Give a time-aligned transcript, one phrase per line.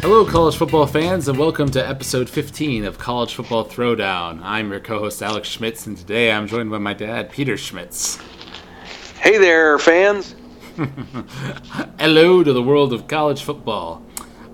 [0.00, 4.40] Hello, college football fans, and welcome to episode 15 of College Football Throwdown.
[4.42, 8.18] I'm your co host, Alex Schmitz, and today I'm joined by my dad, Peter Schmitz.
[9.18, 10.34] Hey there, fans.
[11.98, 14.02] Hello to the world of college football.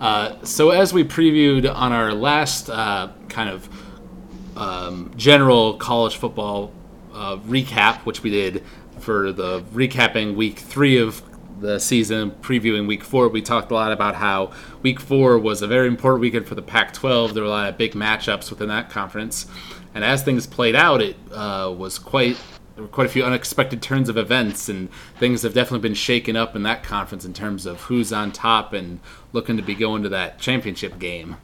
[0.00, 3.68] Uh, so, as we previewed on our last uh, kind of
[4.56, 6.72] um, general college football
[7.14, 8.64] uh, recap, which we did
[9.03, 11.22] for the recapping week three of
[11.61, 15.67] the season, previewing week four, we talked a lot about how week four was a
[15.67, 17.35] very important weekend for the Pac 12.
[17.35, 19.46] There were a lot of big matchups within that conference.
[19.95, 22.39] And as things played out, it uh, was quite.
[22.90, 26.62] Quite a few unexpected turns of events, and things have definitely been shaken up in
[26.62, 28.98] that conference in terms of who's on top and
[29.34, 31.37] looking to be going to that championship game.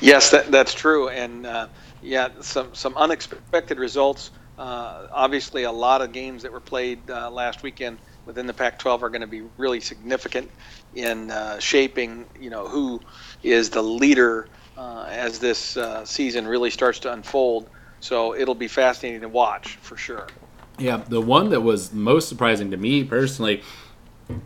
[0.00, 1.66] Yes, that, that's true, and uh,
[2.02, 4.30] yeah, some some unexpected results.
[4.58, 9.02] Uh, obviously, a lot of games that were played uh, last weekend within the Pac-12
[9.02, 10.50] are going to be really significant
[10.94, 13.00] in uh, shaping, you know, who
[13.42, 17.70] is the leader uh, as this uh, season really starts to unfold.
[18.00, 20.26] So it'll be fascinating to watch for sure.
[20.78, 23.62] Yeah, the one that was most surprising to me personally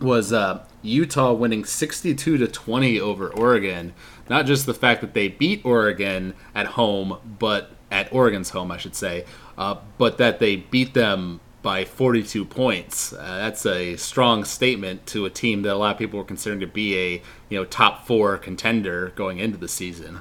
[0.00, 3.94] was uh, Utah winning 62 to 20 over Oregon.
[4.28, 8.78] Not just the fact that they beat Oregon at home, but at Oregon's home, I
[8.78, 9.24] should say,
[9.58, 13.12] uh, but that they beat them by 42 points.
[13.12, 16.60] Uh, that's a strong statement to a team that a lot of people were considering
[16.60, 20.20] to be a you know top four contender going into the season.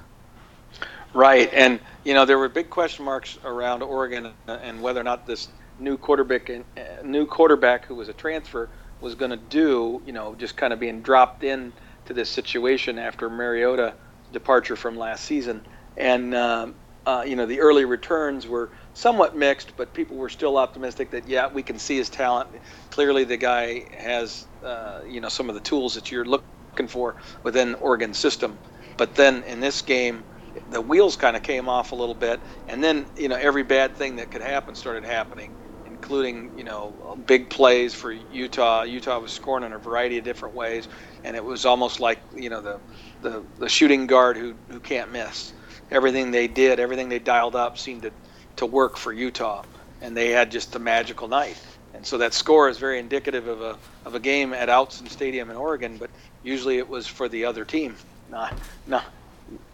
[1.14, 5.28] Right, and you know there were big question marks around Oregon and whether or not
[5.28, 6.62] this new quarterback, uh,
[7.04, 8.70] new quarterback who was a transfer,
[9.02, 10.02] was going to do.
[10.06, 11.74] You know, just kind of being dropped in
[12.06, 13.96] to this situation after Mariota
[14.32, 15.66] departure from last season,
[15.98, 20.58] and um, uh, you know the early returns were somewhat mixed, but people were still
[20.58, 22.50] optimistic that yeah, we can see his talent.
[22.92, 27.18] Clearly, the guy has uh, you know some of the tools that you're looking for
[27.44, 28.60] within Oregon system.
[28.98, 30.26] But then in this game,
[30.68, 33.98] the wheels kind of came off a little bit, and then you know every bad
[33.98, 35.56] thing that could happen started happening,
[35.86, 38.84] including you know big plays for Utah.
[38.84, 40.90] Utah was scoring in a variety of different ways,
[41.24, 42.82] and it was almost like you know the
[43.22, 45.54] the, the shooting guard who who can't miss.
[45.92, 48.14] Everything they did, everything they dialed up seemed to
[48.62, 49.64] to work for Utah,
[50.02, 51.60] and they had just a magical night.
[51.96, 55.50] And so that score is very indicative of a of a game at Autzen Stadium
[55.50, 56.12] in Oregon, but
[56.44, 57.96] usually it was for the other team,
[58.30, 58.54] not
[58.86, 59.06] not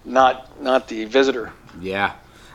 [0.05, 1.51] not not the visitor.
[1.81, 2.13] Yeah,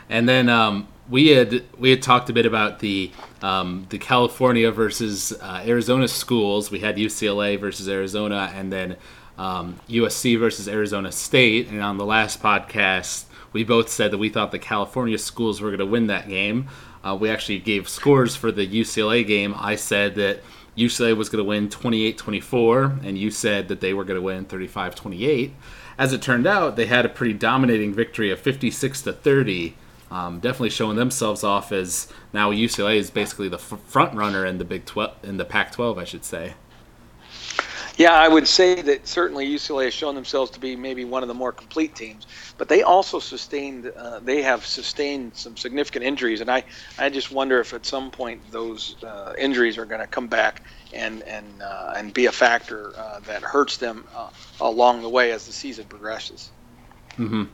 [0.08, 3.12] and then um, we had we had talked a bit about the
[3.42, 6.70] um, the California versus uh, Arizona schools.
[6.70, 8.96] We had UCLA versus Arizona, and then
[9.36, 11.68] um, USC versus Arizona State.
[11.68, 15.70] And on the last podcast, we both said that we thought the California schools were
[15.70, 16.68] going to win that game.
[17.04, 19.54] Uh, we actually gave scores for the UCLA game.
[19.58, 20.40] I said that
[20.76, 24.22] UCLA was going to win 28 24, and you said that they were going to
[24.22, 25.54] win 35 28.
[25.98, 29.76] As it turned out, they had a pretty dominating victory of 56 to 30.
[30.10, 34.58] Um, definitely showing themselves off as now UCLA is basically the f- front runner in
[34.58, 36.54] the Big 12 in the Pac-12, I should say.
[38.02, 41.28] Yeah, I would say that certainly UCLA has shown themselves to be maybe one of
[41.28, 42.26] the more complete teams,
[42.58, 46.64] but they also sustained uh, they have sustained some significant injuries, and I,
[46.98, 50.64] I just wonder if at some point those uh, injuries are going to come back
[50.92, 54.30] and and uh, and be a factor uh, that hurts them uh,
[54.60, 56.50] along the way as the season progresses.
[57.18, 57.44] Mm-hmm.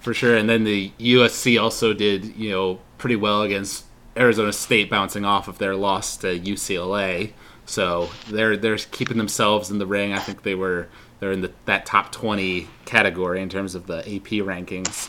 [0.00, 3.86] For sure, and then the USC also did you know pretty well against
[4.18, 7.32] Arizona State, bouncing off of their loss to UCLA.
[7.72, 10.12] So they're they're keeping themselves in the ring.
[10.12, 10.88] I think they were
[11.20, 15.08] they're in the that top twenty category in terms of the AP rankings.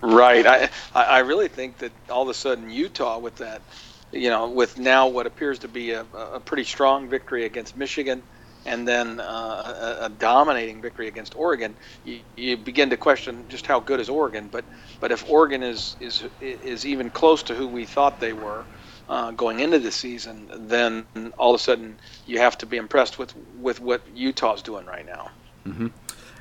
[0.00, 0.44] Right.
[0.44, 3.62] I I really think that all of a sudden Utah with that,
[4.10, 8.20] you know, with now what appears to be a, a pretty strong victory against Michigan,
[8.64, 13.64] and then uh, a, a, dominating victory against Oregon, you, you, begin to question just
[13.64, 14.48] how good is Oregon.
[14.50, 14.64] But
[14.98, 18.64] but if Oregon is is is even close to who we thought they were,
[19.08, 21.06] uh, going into the season, then
[21.38, 25.06] all of a sudden you have to be impressed with with what Utah's doing right
[25.06, 25.30] now.
[25.66, 25.88] Mm-hmm.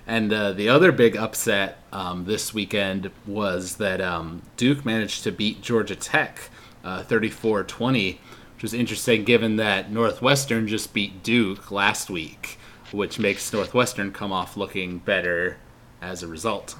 [0.08, 5.32] And uh, the other big upset um, this weekend was that um, Duke managed to
[5.32, 6.50] beat Georgia Tech
[6.84, 8.20] uh, 34 20,
[8.54, 12.60] which was interesting given that Northwestern just beat Duke last week,
[12.92, 15.58] which makes Northwestern come off looking better
[16.02, 16.76] as a result.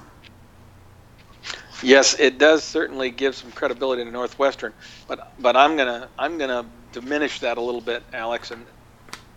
[1.82, 4.74] Yes, it does certainly give some credibility to Northwestern,
[5.08, 8.66] but but I'm gonna I'm gonna diminish that a little bit, Alex, and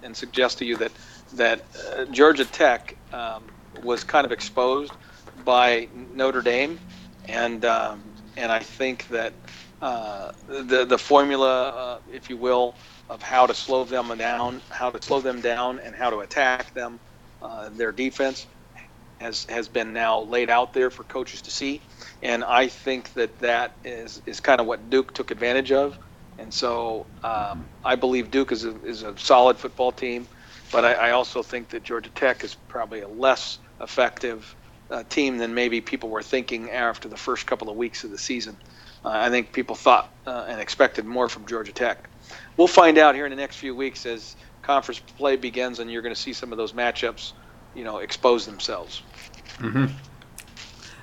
[0.03, 0.94] and suggest to you that
[1.33, 4.97] that uh, Georgia Tech um, was kind of exposed
[5.36, 6.80] by Notre Dame,
[7.27, 9.35] and um, and I think that
[9.81, 12.77] uh, the the formula, uh, if you will,
[13.09, 16.74] of how to slow them down, how to slow them down, and how to attack
[16.74, 17.01] them.
[17.42, 18.47] Uh, their defense
[19.19, 21.81] has has been now laid out there for coaches to see,
[22.21, 25.98] and I think that that is is kind of what Duke took advantage of.
[26.38, 30.25] And so um, I believe Duke is a, is a solid football team,
[30.71, 34.56] but I, I also think that Georgia Tech is probably a less effective
[34.89, 38.18] uh, team than maybe people were thinking after the first couple of weeks of the
[38.18, 38.57] season.
[39.04, 42.10] Uh, I think people thought uh, and expected more from Georgia Tech.
[42.57, 46.01] We'll find out here in the next few weeks as conference play begins, and you're
[46.01, 47.33] going to see some of those matchups,
[47.75, 49.01] you know, expose themselves.
[49.57, 49.86] Mm-hmm.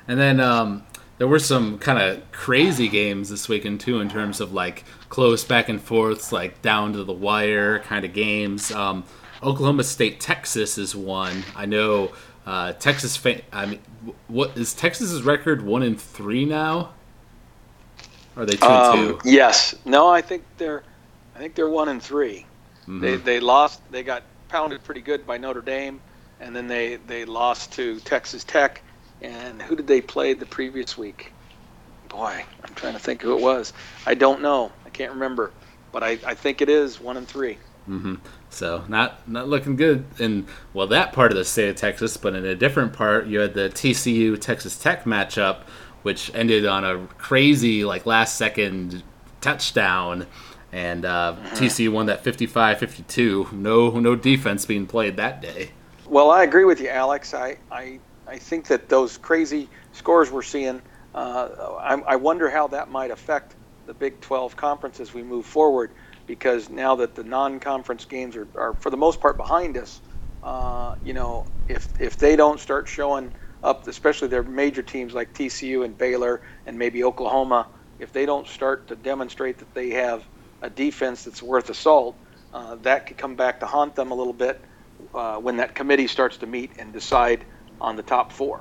[0.08, 0.84] And then um,
[1.18, 5.44] there were some kind of crazy games this weekend too, in terms of like close
[5.44, 8.70] back and forths, like down to the wire kind of games.
[8.70, 9.04] Um,
[9.42, 11.44] Oklahoma State Texas is one.
[11.54, 12.12] I know
[12.46, 13.16] uh, Texas.
[13.16, 13.80] Fa- I mean,
[14.28, 15.62] what is Texas's record?
[15.62, 16.94] One in three now.
[18.36, 19.20] Or are they two um, two?
[19.24, 19.74] Yes.
[19.84, 20.82] No, I think they're.
[21.36, 23.00] I think they're one and 3 mm-hmm.
[23.00, 23.80] They they lost.
[23.90, 26.00] They got pounded pretty good by Notre Dame,
[26.40, 28.82] and then they they lost to Texas Tech.
[29.22, 31.32] And who did they play the previous week?
[32.08, 33.72] Boy, I'm trying to think who it was.
[34.04, 34.70] I don't know.
[34.84, 35.52] I can't remember,
[35.90, 38.14] but I, I think it is one and 3 mm-hmm.
[38.50, 42.34] So not not looking good in well that part of the state of Texas, but
[42.34, 45.62] in a different part, you had the TCU Texas Tech matchup,
[46.02, 49.02] which ended on a crazy like last second
[49.40, 50.26] touchdown,
[50.72, 51.56] and uh, mm-hmm.
[51.56, 53.52] TCU won that 55-52.
[53.52, 55.72] No no defense being played that day.
[56.08, 57.34] Well, I agree with you, Alex.
[57.34, 60.82] I I, I think that those crazy scores we're seeing.
[61.14, 61.48] Uh,
[61.82, 63.56] I, I wonder how that might affect
[63.86, 65.92] the Big 12 conference as we move forward
[66.26, 70.02] because now that the non-conference games are, are for the most part behind us,
[70.42, 73.32] uh, you know, if if they don't start showing
[73.62, 77.68] up, especially their major teams like TCU and Baylor and maybe Oklahoma,
[77.98, 80.28] if they don't start to demonstrate that they have
[80.62, 82.18] a defense that's worth assault,
[82.52, 84.60] uh, that could come back to haunt them a little bit
[85.14, 87.44] uh, when that committee starts to meet and decide
[87.80, 88.58] on the top 4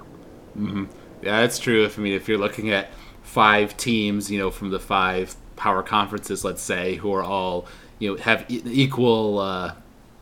[0.57, 0.85] mm-hmm.
[1.21, 1.85] Yeah, that's true.
[1.85, 2.91] If I mean, if you're looking at
[3.23, 7.65] five teams, you know, from the five power conferences, let's say, who are all
[7.97, 9.73] you know have equal uh,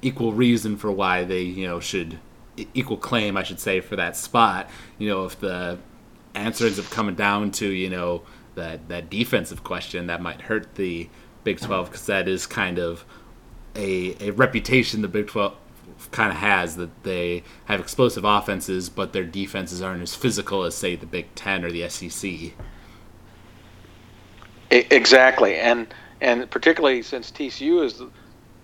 [0.02, 2.20] equal reason for why they you know should
[2.74, 4.70] equal claim, I should say, for that spot.
[4.98, 5.80] You know, if the
[6.36, 8.24] answer ends up coming down to you know
[8.56, 11.10] that that defensive question, that might hurt the
[11.44, 13.04] Big Twelve because that is kind of
[13.76, 15.58] a a reputation the Big Twelve
[16.12, 20.76] kind of has that they have explosive offenses, but their defenses aren't as physical as
[20.76, 22.54] say the Big Ten or the SEC.
[24.72, 28.02] Exactly, and and particularly since TCU is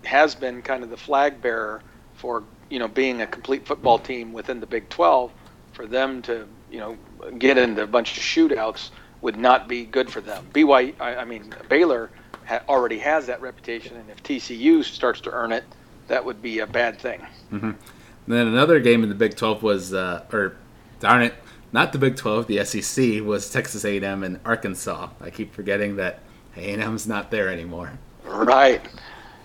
[0.04, 1.82] has been kind of the flag bearer
[2.14, 5.30] for you know being a complete football team within the Big 12,
[5.72, 6.96] for them to you know
[7.38, 8.90] get into a bunch of shootouts
[9.20, 10.46] would not be good for them.
[10.52, 12.10] BYU, I, I mean Baylor
[12.46, 15.64] ha- already has that reputation, and if TCU starts to earn it,
[16.10, 17.24] that would be a bad thing.
[17.52, 17.70] Mm-hmm.
[18.26, 20.56] then another game in the Big 12 was, uh, or
[20.98, 21.34] darn it,
[21.72, 25.08] not the Big 12, the SEC was Texas A&M and Arkansas.
[25.20, 26.18] I keep forgetting that
[26.56, 27.92] A&M's not there anymore.
[28.24, 28.82] Right.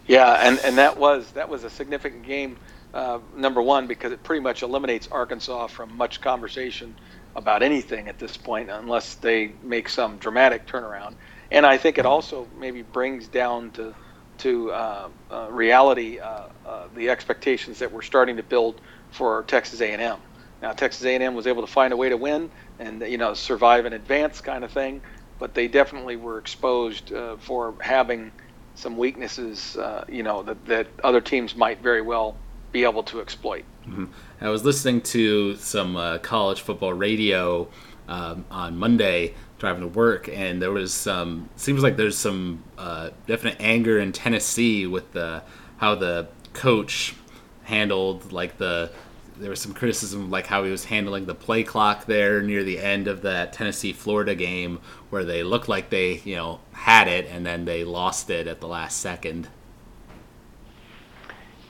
[0.07, 2.57] Yeah, and, and that was that was a significant game.
[2.93, 6.95] Uh, number one, because it pretty much eliminates Arkansas from much conversation
[7.35, 11.13] about anything at this point, unless they make some dramatic turnaround.
[11.51, 13.93] And I think it also maybe brings down to
[14.39, 18.81] to uh, uh, reality uh, uh, the expectations that we're starting to build
[19.11, 20.17] for Texas A&M.
[20.61, 23.85] Now Texas A&M was able to find a way to win and you know survive
[23.85, 25.01] and advance kind of thing,
[25.39, 28.31] but they definitely were exposed uh, for having
[28.75, 29.77] some weaknesses,
[30.09, 32.35] you know, that, that other teams might very well
[32.73, 33.63] be able to exploit.
[33.87, 34.05] Mm-hmm.
[34.41, 37.69] I was listening to some college football radio
[38.09, 41.49] um, on Monday driving to work, and there was some.
[41.55, 45.43] Seems like there's some uh, definite anger in Tennessee with the
[45.77, 47.15] how the coach
[47.63, 48.91] handled like the
[49.37, 52.79] there was some criticism like how he was handling the play clock there near the
[52.79, 57.27] end of that Tennessee Florida game where they looked like they you know had it
[57.27, 59.49] and then they lost it at the last second.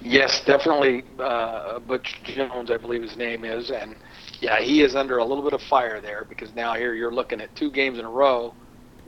[0.02, 1.04] Yes, definitely.
[1.18, 3.96] Uh, Butch Jones, I believe his name is, and
[4.42, 7.42] yeah, he is under a little bit of fire there because now here you're looking
[7.42, 8.54] at two games in a row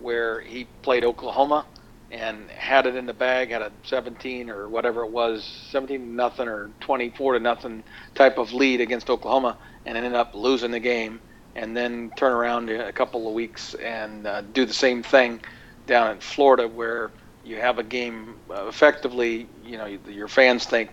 [0.01, 1.65] where he played Oklahoma
[2.11, 6.05] and had it in the bag, had a 17 or whatever it was, 17 to
[6.05, 7.83] nothing or 24 to nothing
[8.15, 11.19] type of lead against Oklahoma, and ended up losing the game,
[11.55, 15.41] and then turn around a couple of weeks and uh, do the same thing
[15.85, 17.11] down in Florida, where
[17.43, 20.91] you have a game uh, effectively, you know, your fans think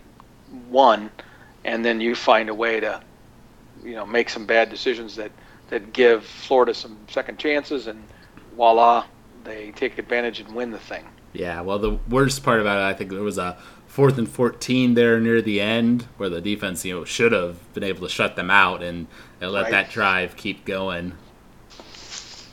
[0.68, 1.10] won,
[1.64, 3.00] and then you find a way to,
[3.84, 5.30] you know, make some bad decisions that
[5.70, 8.02] that give Florida some second chances, and
[8.54, 9.04] voila,
[9.44, 11.04] they take advantage and win the thing.
[11.32, 14.94] Yeah, well, the worst part about it, I think, there was a fourth and 14
[14.94, 18.36] there near the end where the defense, you know, should have been able to shut
[18.36, 19.06] them out and,
[19.40, 19.70] and let right.
[19.70, 21.14] that drive keep going.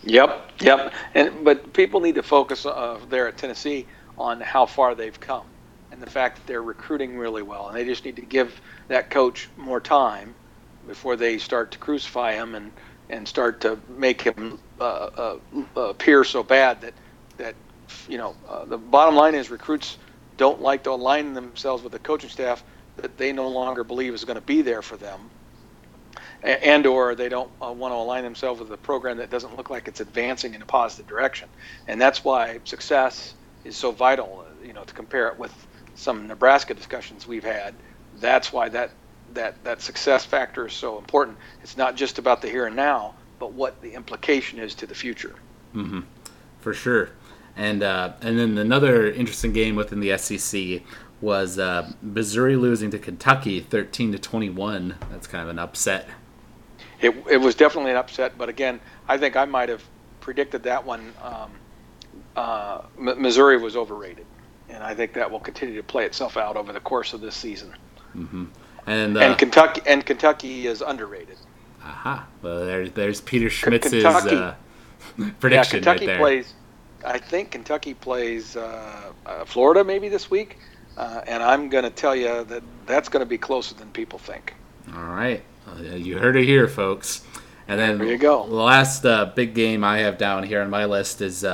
[0.03, 0.93] Yep, yep.
[1.13, 3.85] And but people need to focus uh, there at Tennessee
[4.17, 5.45] on how far they've come
[5.91, 9.09] and the fact that they're recruiting really well, and they just need to give that
[9.09, 10.33] coach more time
[10.87, 12.71] before they start to crucify him and
[13.09, 15.37] and start to make him uh, uh,
[15.75, 16.93] appear so bad that
[17.37, 17.55] that
[18.07, 19.97] you know uh, the bottom line is recruits
[20.37, 22.63] don't like to align themselves with the coaching staff
[22.97, 25.31] that they no longer believe is going to be there for them.
[26.43, 29.69] And or they don't uh, want to align themselves with a program that doesn't look
[29.69, 31.49] like it's advancing in a positive direction.
[31.87, 35.53] And that's why success is so vital you know to compare it with
[35.93, 37.75] some Nebraska discussions we've had.
[38.13, 38.91] That's why that
[39.35, 41.37] that that success factor is so important.
[41.63, 44.95] It's not just about the here and now, but what the implication is to the
[44.95, 45.35] future.
[45.75, 46.01] Mm-hmm.
[46.59, 47.09] For sure.
[47.55, 50.81] And uh, and then another interesting game within the SEC
[51.19, 54.95] was uh, Missouri losing to Kentucky, thirteen to twenty one.
[55.11, 56.07] That's kind of an upset.
[57.01, 59.83] It it was definitely an upset, but again, I think I might have
[60.21, 61.13] predicted that one.
[61.21, 61.51] Um,
[62.35, 64.25] uh, M- Missouri was overrated,
[64.69, 67.35] and I think that will continue to play itself out over the course of this
[67.35, 67.75] season.
[68.15, 68.45] Mm-hmm.
[68.87, 71.37] And, uh, and Kentucky and Kentucky is underrated.
[71.83, 72.27] Aha.
[72.41, 74.55] Well, there's there's Peter Schmitz's uh,
[75.39, 76.17] prediction yeah, Kentucky right there.
[76.17, 76.53] plays.
[77.03, 80.57] I think Kentucky plays uh, uh Florida maybe this week,
[80.97, 84.19] uh, and I'm going to tell you that that's going to be closer than people
[84.19, 84.53] think.
[84.95, 85.43] All right,
[85.95, 87.23] you heard it here, folks.
[87.67, 88.45] And then there you go.
[88.47, 91.45] The last uh, big game I have down here on my list is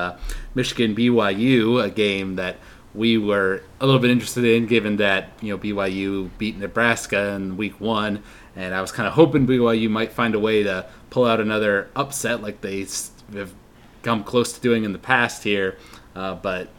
[0.56, 2.58] Michigan BYU, a game that
[2.98, 7.56] we were a little bit interested in, given that you know BYU beat Nebraska in
[7.56, 8.24] Week One,
[8.56, 11.90] and I was kind of hoping BYU might find a way to pull out another
[11.96, 12.88] upset like they
[13.34, 13.54] have
[14.02, 15.78] come close to doing in the past here,
[16.16, 16.70] uh, but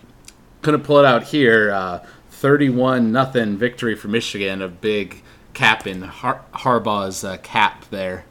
[0.61, 1.73] couldn't pull it out here.
[1.73, 5.23] Uh, Thirty-one nothing victory for Michigan, a big
[5.55, 8.25] cap in Har- Harbaugh's uh, cap there.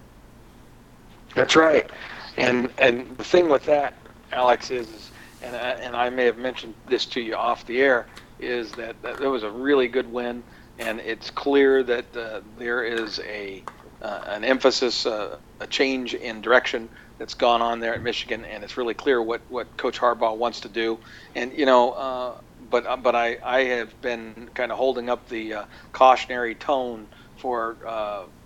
[1.35, 1.89] That's right,
[2.37, 3.93] and and the thing with that,
[4.31, 5.11] Alex, is
[5.43, 8.07] and I, and I may have mentioned this to you off the air,
[8.39, 10.43] is that, that there was a really good win,
[10.79, 13.63] and it's clear that uh, there is a
[14.01, 18.63] uh, an emphasis, uh, a change in direction that's gone on there at Michigan, and
[18.63, 20.99] it's really clear what, what Coach Harbaugh wants to do.
[21.33, 22.33] And you know, uh,
[22.69, 27.07] but uh, but I, I have been kind of holding up the uh, cautionary tone
[27.37, 27.75] for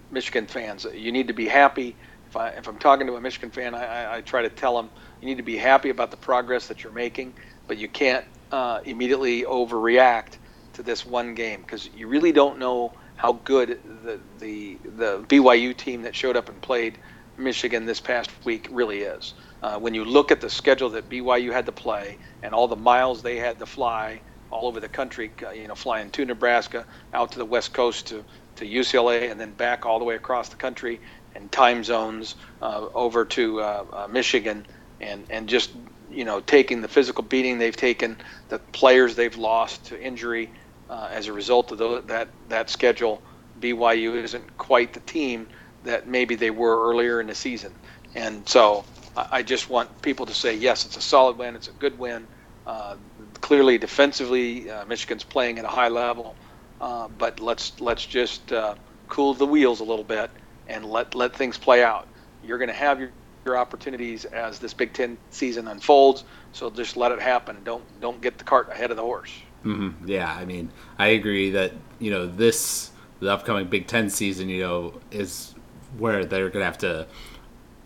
[0.09, 0.85] Michigan fans.
[0.93, 1.95] You need to be happy.
[2.31, 4.77] If, I, if I'm talking to a Michigan fan, I, I, I try to tell
[4.77, 7.35] them you need to be happy about the progress that you're making,
[7.67, 10.39] but you can't uh, immediately overreact
[10.75, 15.77] to this one game because you really don't know how good the, the the BYU
[15.77, 16.99] team that showed up and played
[17.37, 19.35] Michigan this past week really is.
[19.63, 22.77] Uh, when you look at the schedule that BYU had to play and all the
[22.77, 26.87] miles they had to fly all over the country, uh, you know, flying to Nebraska,
[27.13, 28.25] out to the West Coast to,
[28.57, 31.01] to UCLA, and then back all the way across the country
[31.35, 34.65] and time zones uh, over to uh, uh, Michigan
[34.99, 35.71] and and just
[36.09, 38.17] you know taking the physical beating they've taken,
[38.49, 40.51] the players they've lost to injury
[40.89, 43.21] uh, as a result of the, that that schedule.
[43.59, 45.47] BYU isn't quite the team
[45.83, 47.73] that maybe they were earlier in the season,
[48.15, 48.85] and so
[49.15, 52.27] I just want people to say yes, it's a solid win, it's a good win.
[52.65, 52.95] Uh,
[53.41, 56.37] clearly, defensively, uh, Michigan's playing at a high level,
[56.79, 58.75] uh, but let's let's just uh,
[59.09, 60.31] cool the wheels a little bit
[60.71, 62.07] and let let things play out.
[62.43, 63.11] You're going to have your
[63.45, 66.23] your opportunities as this Big Ten season unfolds.
[66.53, 67.57] So just let it happen.
[67.63, 69.31] Don't don't get the cart ahead of the horse.
[69.65, 70.07] Mm-hmm.
[70.07, 74.61] Yeah, I mean, I agree that you know this the upcoming Big Ten season, you
[74.61, 75.53] know, is
[75.97, 77.07] where they're going to have to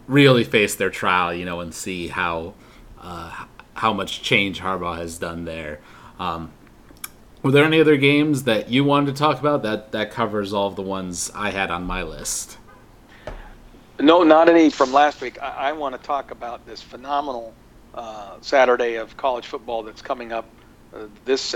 [0.08, 2.54] really face their trial, you know, and see how
[3.02, 5.80] uh, how much change Harbaugh has done there.
[6.20, 6.52] Um,
[7.42, 9.64] were there any other games that you wanted to talk about?
[9.64, 12.58] That that covers all of the ones I had on my list.
[14.02, 15.38] No, not any from last week.
[15.42, 17.58] I, I want to talk about this phenomenal
[17.94, 20.62] uh, Saturday of college football that's coming up
[20.94, 21.56] uh, this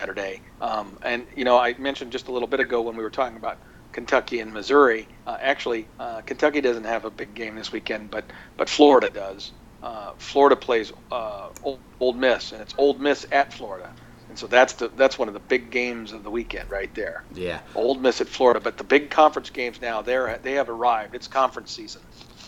[0.00, 0.42] Saturday.
[0.60, 3.36] Um, and you know, I mentioned just a little bit ago when we were talking
[3.36, 3.58] about
[3.92, 5.08] Kentucky and Missouri.
[5.26, 9.52] Uh, actually, uh, Kentucky doesn't have a big game this weekend, but but Florida does.
[9.82, 13.94] Uh, Florida plays uh, Old, Ole Miss, and it's Ole Miss at Florida.
[14.38, 17.24] So that's the that's one of the big games of the weekend right there.
[17.34, 17.60] Yeah.
[17.74, 21.16] Ole Miss at Florida, but the big conference games now they're they have arrived.
[21.16, 22.02] It's conference season.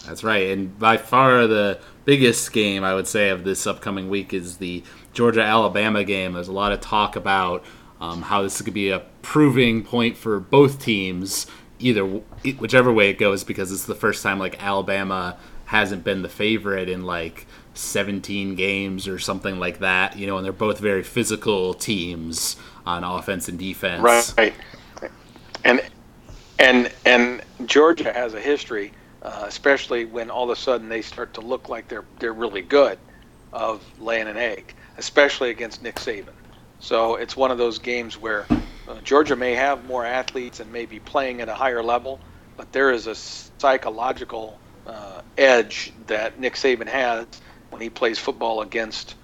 [0.07, 4.33] That's right, and by far the biggest game I would say of this upcoming week
[4.33, 6.35] is the Georgia Alabama game.
[6.35, 7.65] There's a lot of talk about
[8.01, 11.49] um, how this could be a proving point for both teams,
[11.81, 16.29] either whichever way it goes, because it's the first time like Alabama hasn't been the
[16.29, 17.47] favorite in like
[17.81, 20.17] 17 games or something like that.
[20.17, 22.57] You know, and they're both very physical teams
[22.87, 24.03] on offense and defense.
[24.37, 24.55] Right.
[25.65, 25.83] And
[26.59, 31.35] and and Georgia has a history, uh, especially when all of a sudden they start
[31.35, 32.99] to look like they're they're really good,
[33.53, 36.35] of laying an egg, especially against Nick Saban.
[36.79, 38.47] So it's one of those games where
[38.89, 42.21] uh, Georgia may have more athletes and may be playing at a higher level,
[42.57, 47.27] but there is a psychological uh, edge that Nick Saban has
[47.71, 49.15] when he plays football against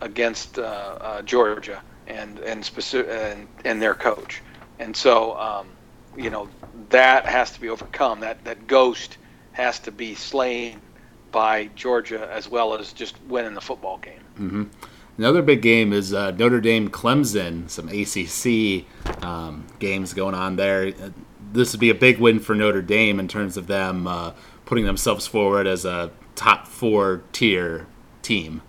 [0.00, 4.42] against uh, uh, Georgia and and, specific, and and their coach.
[4.78, 5.68] And so, um,
[6.16, 6.48] you know,
[6.90, 8.20] that has to be overcome.
[8.20, 9.18] That that ghost
[9.52, 10.80] has to be slain
[11.30, 14.20] by Georgia as well as just winning the football game.
[14.38, 14.64] Mm-hmm.
[15.18, 18.86] Another big game is uh, Notre Dame Clemson, some ACC
[19.24, 20.92] um, games going on there.
[21.52, 24.32] This would be a big win for Notre Dame in terms of them uh,
[24.64, 27.86] putting themselves forward as a top four tier
[28.22, 28.62] team.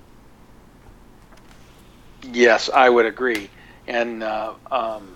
[2.32, 3.50] Yes, I would agree.
[3.88, 5.15] And, uh, um,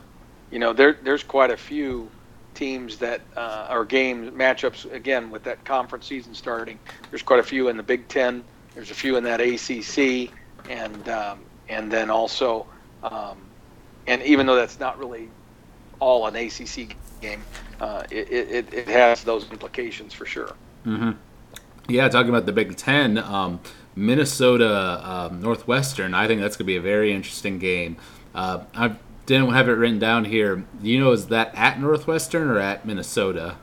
[0.51, 2.09] you know, there, there's quite a few
[2.53, 6.79] teams that uh, are game matchups, again, with that conference season starting.
[7.09, 10.31] There's quite a few in the Big Ten, there's a few in that ACC
[10.69, 11.39] and um,
[11.69, 12.65] and then also,
[13.03, 13.37] um,
[14.05, 15.29] and even though that's not really
[15.99, 17.41] all an ACC game,
[17.81, 20.53] uh, it, it, it has those implications for sure.
[20.85, 21.11] Mm-hmm.
[21.87, 23.59] Yeah, talking about the Big Ten, um,
[23.95, 26.13] Minnesota um, Northwestern.
[26.13, 27.97] I think that's going to be a very interesting game.
[28.35, 30.55] Uh, I didn't have it written down here.
[30.55, 33.57] Do you know is that at Northwestern or at Minnesota?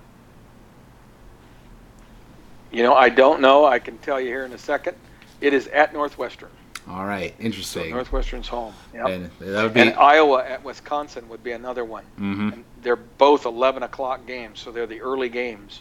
[2.73, 3.65] You know, I don't know.
[3.65, 4.97] I can tell you here in a second.
[5.41, 6.51] It is at Northwestern.
[6.89, 7.85] All right, interesting.
[7.85, 8.75] So Northwestern's home.
[8.93, 9.07] Yep.
[9.07, 12.05] And that would be and Iowa at Wisconsin would be another one.
[12.19, 12.49] Mm-hmm.
[12.51, 15.81] And they're both 11 o'clock games, so they're the early games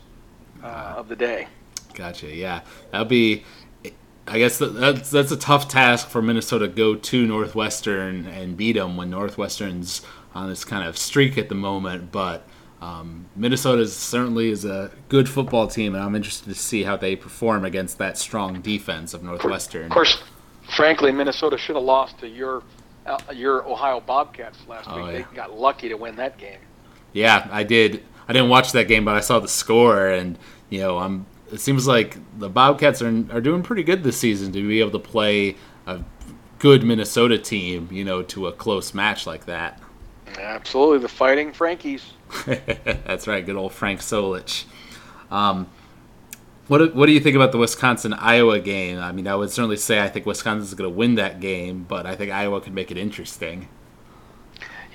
[0.64, 1.48] uh, uh, of the day.
[1.94, 2.34] Gotcha.
[2.34, 3.44] Yeah, that'll be.
[4.26, 8.74] I guess that's that's a tough task for Minnesota to go to Northwestern and beat
[8.74, 10.02] them when Northwestern's
[10.34, 12.12] on this kind of streak at the moment.
[12.12, 12.48] But
[12.82, 17.16] um, Minnesota certainly is a good football team, and I'm interested to see how they
[17.16, 19.86] perform against that strong defense of Northwestern.
[19.86, 20.24] Of course,
[20.76, 22.64] frankly, Minnesota should have lost to your
[23.06, 25.06] uh, your Ohio Bobcats last oh, week.
[25.06, 25.26] Yeah.
[25.30, 26.60] They got lucky to win that game.
[27.12, 28.04] Yeah, I did.
[28.28, 30.38] I didn't watch that game, but I saw the score, and
[30.70, 31.26] you know, I'm.
[31.54, 34.92] It seems like the Bobcats are are doing pretty good this season to be able
[34.92, 36.00] to play a
[36.58, 39.80] good Minnesota team, you know, to a close match like that.
[40.40, 42.02] Absolutely, the Fighting Frankies.
[42.46, 44.66] That's right, good old Frank Solich.
[45.30, 45.70] Um,
[46.68, 48.98] what what do you think about the Wisconsin Iowa game?
[48.98, 52.08] I mean, I would certainly say I think Wisconsin's going to win that game, but
[52.08, 53.68] I think Iowa could make it interesting.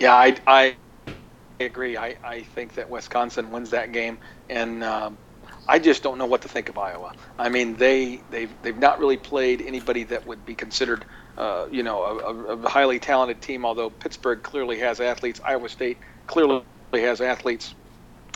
[0.00, 0.76] Yeah, I, I
[1.60, 1.96] agree.
[1.96, 4.18] I, I think that Wisconsin wins that game,
[4.48, 5.18] and um,
[5.68, 7.12] I just don't know what to think of Iowa.
[7.38, 11.04] I mean, they they've they've not really played anybody that would be considered,
[11.36, 13.66] uh, you know, a, a, highly talented team.
[13.66, 17.74] Although Pittsburgh clearly has athletes, Iowa State clearly has athletes,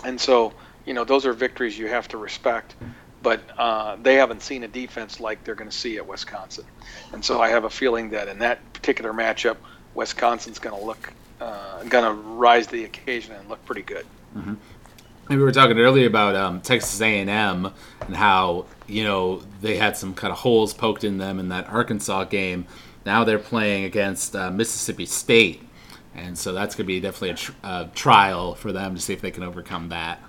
[0.05, 0.53] and so
[0.85, 2.75] you know those are victories you have to respect
[3.23, 6.65] but uh, they haven't seen a defense like they're going to see at Wisconsin.
[7.13, 9.57] And so I have a feeling that in that particular matchup,
[9.95, 14.07] Wisconsin's going to look, uh, going to rise to the occasion and look pretty good.
[14.37, 14.55] Mm-hmm.
[15.39, 20.15] We were talking earlier about um, Texas A&M and how you know they had some
[20.15, 22.67] kind of holes poked in them in that Arkansas game.
[23.05, 25.63] Now they're playing against uh, Mississippi State,
[26.15, 29.13] and so that's going to be definitely a tr- uh, trial for them to see
[29.13, 30.21] if they can overcome that.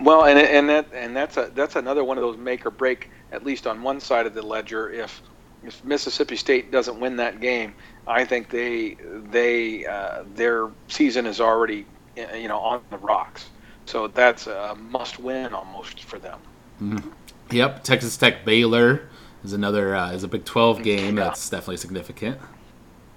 [0.00, 3.10] Well, and and that and that's a that's another one of those make or break,
[3.32, 4.90] at least on one side of the ledger.
[4.90, 5.22] If
[5.64, 7.74] if Mississippi State doesn't win that game,
[8.06, 8.96] I think they
[9.30, 11.84] they uh, their season is already
[12.16, 13.50] you know on the rocks.
[13.88, 16.38] So that's a must win almost for them.
[16.82, 17.08] Mm-hmm.
[17.50, 19.08] Yep, Texas Tech Baylor
[19.42, 21.24] is another uh, is a Big 12 game yeah.
[21.24, 22.38] that's definitely significant.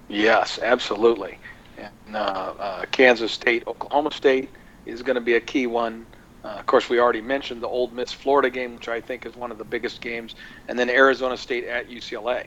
[0.08, 1.38] Yes, absolutely.
[1.76, 4.48] And uh, uh Kansas State, Oklahoma State
[4.86, 6.06] is going to be a key one.
[6.42, 9.36] Uh, of course, we already mentioned the Ole Miss Florida game, which I think is
[9.36, 10.34] one of the biggest games,
[10.68, 12.46] and then Arizona State at UCLA.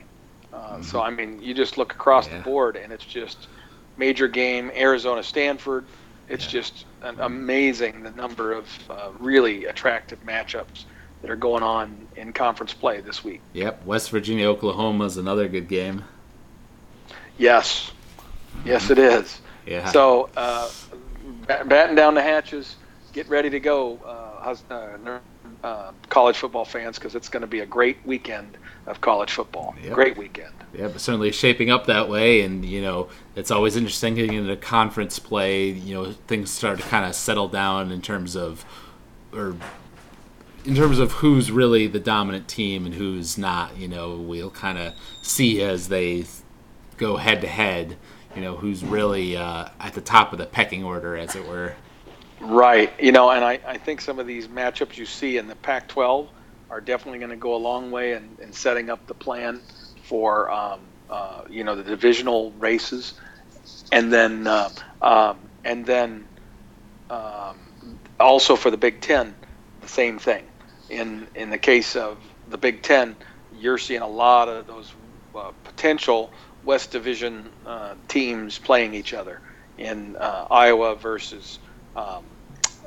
[0.51, 0.81] Uh, mm-hmm.
[0.81, 2.37] So, I mean, you just look across yeah.
[2.37, 3.47] the board, and it's just
[3.97, 4.71] major game.
[4.75, 5.85] Arizona Stanford.
[6.27, 6.61] It's yeah.
[6.61, 6.85] just
[7.19, 10.85] amazing the number of uh, really attractive matchups
[11.21, 13.41] that are going on in conference play this week.
[13.53, 16.03] Yep, West Virginia Oklahoma is another good game.
[17.37, 17.91] Yes,
[18.63, 19.41] yes, it is.
[19.65, 19.89] Yeah.
[19.91, 20.69] So, uh,
[21.47, 22.75] batten down the hatches
[23.13, 24.53] get ready to go, uh,
[25.65, 29.31] uh, uh, college football fans, because it's going to be a great weekend of college
[29.31, 29.75] football.
[29.83, 29.93] Yep.
[29.93, 30.53] Great weekend.
[30.73, 34.55] Yeah, but certainly shaping up that way, and you know it's always interesting getting into
[34.57, 35.69] conference play.
[35.69, 38.63] You know things start to kind of settle down in terms of,
[39.33, 39.55] or
[40.65, 44.77] in terms of who's really the dominant team and who's not, you know, we'll kind
[44.77, 46.25] of see as they
[46.97, 47.97] go head to head,
[48.35, 51.75] you know, who's really uh, at the top of the pecking order, as it were.
[52.39, 52.93] Right.
[52.99, 55.87] You know, and I, I think some of these matchups you see in the Pac
[55.89, 56.29] 12
[56.69, 59.63] are definitely going to go a long way in, in setting up the plan
[60.03, 63.13] for, um, uh, you know, the divisional races.
[63.91, 64.69] And then, uh,
[65.01, 66.27] um, and then
[67.09, 69.35] um, also for the Big Ten,
[69.81, 70.45] the same thing.
[70.89, 73.17] In, in the case of the Big Ten,
[73.51, 74.93] you're seeing a lot of those
[75.35, 79.41] uh, potential West Division uh, teams playing each other
[79.77, 81.59] in uh, Iowa versus
[81.95, 82.23] um,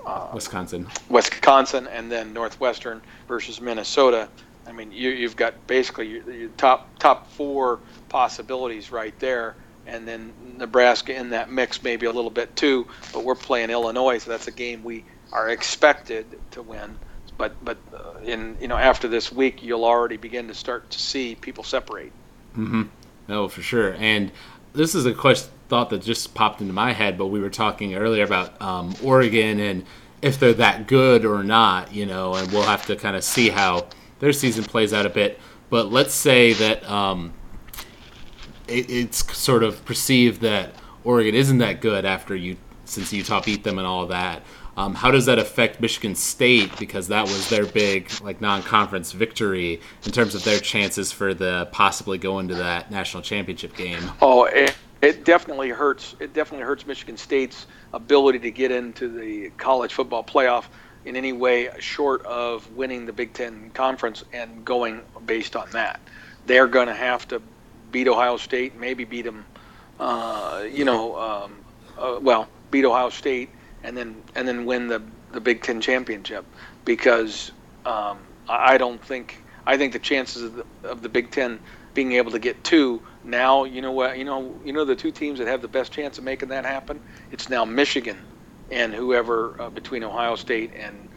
[0.06, 4.28] uh, Wisconsin, Wisconsin, and then Northwestern versus Minnesota.
[4.66, 10.06] I mean, you, have got basically your, your, top top four possibilities right there, and
[10.06, 12.86] then Nebraska in that mix maybe a little bit too.
[13.12, 16.98] But we're playing Illinois, so that's a game we are expected to win.
[17.36, 20.98] But but uh, in you know after this week, you'll already begin to start to
[20.98, 22.12] see people separate.
[22.56, 22.82] Mm-hmm.
[23.28, 23.94] No, for sure.
[23.94, 24.32] And
[24.72, 27.94] this is a question thought that just popped into my head, but we were talking
[27.94, 29.84] earlier about um, Oregon and
[30.22, 33.50] if they're that good or not, you know, and we'll have to kind of see
[33.50, 33.86] how
[34.18, 35.38] their season plays out a bit.
[35.70, 37.34] But let's say that um,
[38.66, 43.64] it, it's sort of perceived that Oregon isn't that good after you, since Utah beat
[43.64, 44.42] them and all that.
[44.76, 49.80] Um, how does that affect Michigan State because that was their big like non-conference victory
[50.04, 54.02] in terms of their chances for the possibly going to that national championship game?
[54.22, 54.48] Oh,
[55.00, 56.14] it definitely hurts.
[56.18, 60.64] It definitely hurts Michigan State's ability to get into the college football playoff
[61.04, 66.00] in any way short of winning the Big Ten conference and going based on that.
[66.46, 67.40] They're going to have to
[67.92, 69.44] beat Ohio State, maybe beat them.
[70.00, 71.56] Uh, you know, um,
[71.98, 73.50] uh, well, beat Ohio State
[73.84, 76.44] and then and then win the the Big Ten championship
[76.84, 77.52] because
[77.84, 81.60] um, I don't think I think the chances of the, of the Big Ten
[81.98, 85.10] being able to get two now you know what you know you know the two
[85.10, 88.16] teams that have the best chance of making that happen it's now Michigan
[88.70, 91.08] and whoever uh, between Ohio State and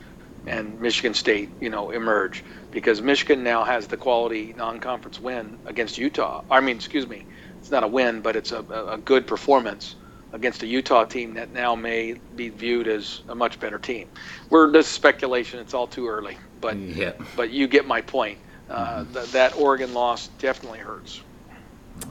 [0.48, 6.00] and Michigan State you know emerge because Michigan now has the quality non-conference win against
[6.00, 7.28] Utah I mean excuse me
[7.60, 9.98] it's not a win but it's a, a good performance
[10.34, 14.10] against a Utah team that now may be viewed as a much better team.
[14.50, 16.38] We're just speculation; it's all too early.
[16.60, 17.12] But yeah.
[17.36, 18.40] but you get my point.
[18.72, 21.22] Uh, th- that Oregon loss definitely hurts.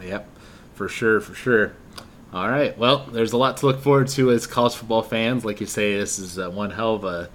[0.02, 0.28] Yep,
[0.74, 1.72] for sure, for sure.
[2.32, 5.44] All right, well, there's a lot to look forward to as college football fans.
[5.44, 7.30] Like you say, this is uh, one hell of a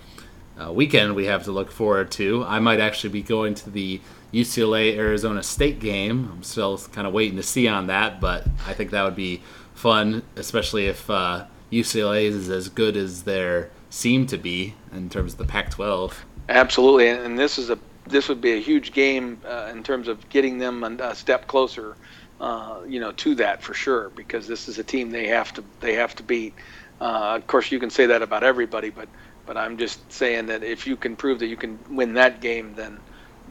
[0.62, 2.46] uh, weekend we have to look forward to.
[2.46, 4.00] I might actually be going to the
[4.34, 6.30] UCLA Arizona State game.
[6.32, 9.42] I'm still kind of waiting to see on that, but I think that would be
[9.74, 15.34] fun, especially if uh, UCLA is as good as they seem to be in terms
[15.34, 16.14] of the Pac-12.
[16.48, 20.28] Absolutely, and this is a this would be a huge game uh, in terms of
[20.30, 21.96] getting them a step closer,
[22.39, 24.10] uh, you know, to that for sure.
[24.15, 26.54] Because this is a team they have to they have to beat.
[27.02, 29.10] Uh, of course, you can say that about everybody, but
[29.46, 32.74] but I'm just saying that if you can prove that you can win that game,
[32.76, 33.00] then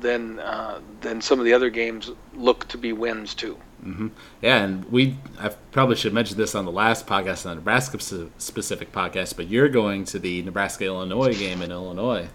[0.00, 3.58] then uh, then some of the other games look to be wins too.
[3.84, 4.08] Mm-hmm.
[4.40, 7.98] Yeah, and we I probably should mention this on the last podcast, on the Nebraska
[8.38, 12.28] specific podcast, but you're going to the Nebraska Illinois game in Illinois.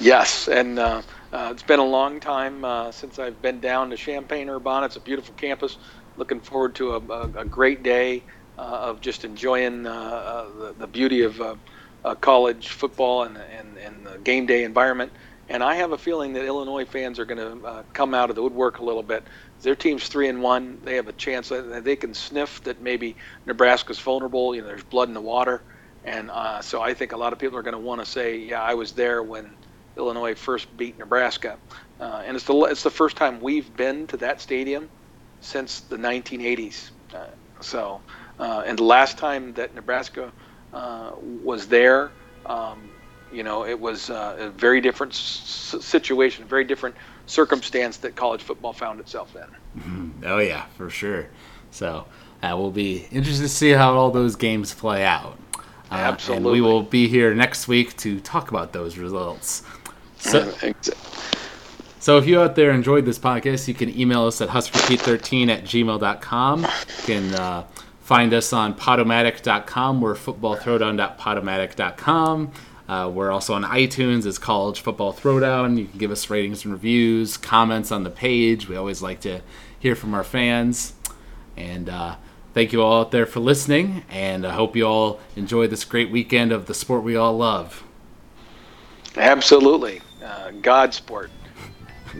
[0.00, 1.02] Yes, and uh,
[1.32, 4.86] uh, it's been a long time uh, since I've been down to Champaign Urbana.
[4.86, 5.78] It's a beautiful campus.
[6.16, 8.26] Looking forward to a, a, a great day
[8.58, 11.40] uh, of just enjoying uh, uh, the, the, beauty of
[12.20, 15.12] college football and, and, and the game day environment.
[15.48, 18.42] And I have a feeling that Illinois fans are going to come out of the
[18.42, 19.28] woodwork a little bit.
[19.62, 20.80] Their team's three and one.
[20.82, 24.54] They have a chance they can sniff that maybe Nebraska's vulnerable.
[24.54, 25.64] You know, there's blood in the water,
[26.04, 26.30] and
[26.62, 28.74] so I think a lot of people are going to want to say, "Yeah, I
[28.74, 29.56] was there when
[29.96, 31.58] Illinois first beat Nebraska."
[32.00, 34.88] Uh, and it's the it's the first time we've been to that stadium
[35.40, 36.90] since the 1980s.
[37.14, 37.26] Uh,
[37.60, 38.00] so,
[38.38, 40.32] uh, and the last time that Nebraska
[40.72, 42.12] uh, was there.
[42.46, 42.90] Um,
[43.30, 46.94] you know, it was uh, a very different s- situation, very different
[47.26, 50.12] circumstance that college football found itself in.
[50.24, 51.26] Oh yeah, for sure.
[51.70, 52.06] So
[52.42, 55.38] uh, we'll be interested to see how all those games play out.
[55.90, 56.36] Uh, Absolutely.
[56.36, 59.62] And we will be here next week to talk about those results.
[60.24, 60.52] So,
[62.00, 65.64] so if you out there enjoyed this podcast, you can email us at huskerpete13 at
[65.64, 66.62] gmail.com.
[66.62, 66.68] You
[67.04, 67.66] can uh,
[68.00, 70.00] find us on podomatic.com.
[70.00, 72.52] We're footballthrowdown.podomatic.com.
[72.88, 75.76] Uh, we're also on iTunes as College Football Throwdown.
[75.78, 78.66] You can give us ratings and reviews, comments on the page.
[78.68, 79.42] We always like to
[79.78, 80.94] hear from our fans.
[81.56, 82.16] And uh,
[82.54, 84.04] thank you all out there for listening.
[84.10, 87.84] And I hope you all enjoy this great weekend of the sport we all love.
[89.16, 90.00] Absolutely.
[90.24, 91.30] Uh, God sport.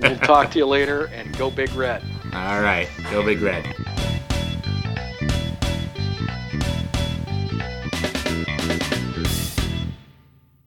[0.01, 2.03] We'll talk to you later and go Big Red.
[2.33, 2.89] All right.
[3.11, 3.65] Go Big Red.